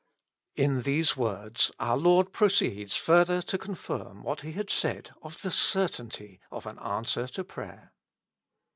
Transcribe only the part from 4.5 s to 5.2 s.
had said